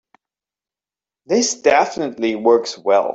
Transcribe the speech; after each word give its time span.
This 1.27 1.61
definitely 1.61 2.33
works 2.35 2.75
well. 2.75 3.09